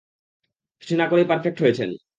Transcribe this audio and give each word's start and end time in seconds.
কিছু 0.81 0.93
না 0.97 1.05
করেই 1.07 1.29
পার্ফেক্ট 1.29 1.57
হয়েছেন। 1.61 1.89